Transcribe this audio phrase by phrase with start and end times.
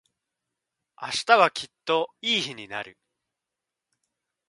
[0.99, 2.97] 明日はきっといい日になる。